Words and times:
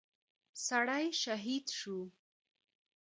سړى 0.65 1.05
شهيد 1.21 1.65
شو. 1.77 1.97